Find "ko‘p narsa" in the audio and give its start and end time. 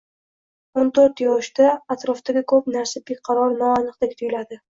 2.53-3.03